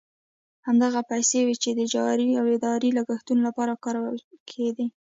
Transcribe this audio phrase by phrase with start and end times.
[0.67, 4.17] همدغه پیسې وې چې د جاري او اداري لګښتونو لپاره کارول
[4.51, 4.87] کېدې.